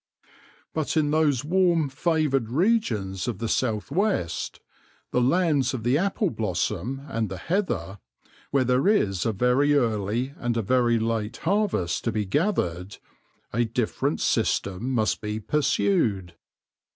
[0.73, 4.59] But in those warm, favoured regions of the south west,
[5.11, 7.99] the lands of the apple blossom and the heather,
[8.49, 12.97] where there is a very early and a very late harvest to be gathered,
[13.53, 16.33] a different system must be pursued.